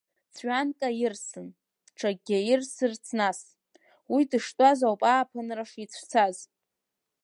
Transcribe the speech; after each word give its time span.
Ҵәҩанк 0.35 0.79
аирсын, 0.87 1.47
ҽакгьы 1.97 2.35
аирсырц 2.39 3.05
нас, 3.19 3.39
уи 4.13 4.23
дыштәаз 4.29 4.79
ауп 4.87 5.01
ааԥынра 5.11 5.65
шицәцаз. 5.69 6.37